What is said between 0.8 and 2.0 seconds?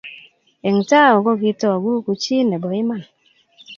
tao kogitagu